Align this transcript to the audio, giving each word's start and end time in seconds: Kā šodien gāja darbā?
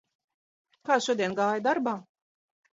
Kā 0.89 0.97
šodien 1.09 1.37
gāja 1.43 1.63
darbā? 1.71 1.97